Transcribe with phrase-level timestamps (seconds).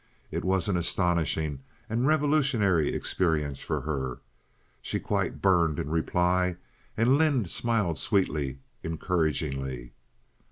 [0.31, 4.17] It was an astonishing and revolutionary experience for her.
[4.81, 6.57] She quite burned in reply,
[6.97, 9.93] and Lynde smiled sweetly, encouragingly.